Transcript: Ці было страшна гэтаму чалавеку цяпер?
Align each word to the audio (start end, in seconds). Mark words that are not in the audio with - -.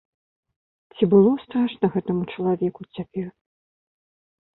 Ці 0.95 1.03
было 1.11 1.33
страшна 1.43 1.85
гэтаму 1.97 2.23
чалавеку 2.37 2.81
цяпер? 2.99 3.27